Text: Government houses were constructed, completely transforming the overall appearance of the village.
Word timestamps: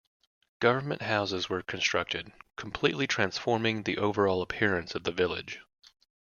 Government 0.59 1.03
houses 1.03 1.47
were 1.47 1.61
constructed, 1.61 2.31
completely 2.55 3.05
transforming 3.05 3.83
the 3.83 3.99
overall 3.99 4.41
appearance 4.41 4.95
of 4.95 5.03
the 5.03 5.11
village. 5.11 5.59